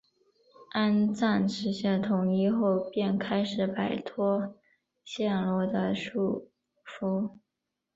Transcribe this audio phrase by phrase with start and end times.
[0.71, 4.55] 安赞实现统一后便开始摆脱
[5.05, 6.49] 暹罗的束
[6.83, 7.37] 缚。